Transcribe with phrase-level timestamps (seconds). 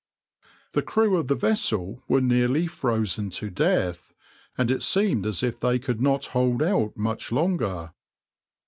[0.71, 4.15] The crew of the vessel were nearly frozen to death,
[4.57, 7.91] and it seemed as if they could not hold out much longer.